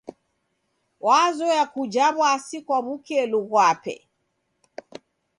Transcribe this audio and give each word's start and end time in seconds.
Wazoye 1.05 1.61
kuja 1.73 2.05
w'asi 2.19 2.57
kwa 2.65 2.77
w'ukelu 2.85 3.39
ghwape. 3.49 3.95